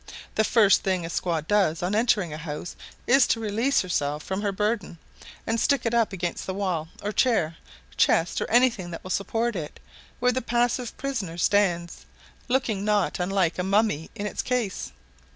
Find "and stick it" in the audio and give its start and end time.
5.45-5.93